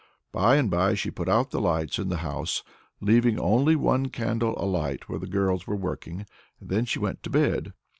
[0.31, 2.63] By and by she put out the lights in the house,
[3.01, 6.25] leaving only one candle alight where the girls were working,
[6.59, 7.73] and then she went to bed.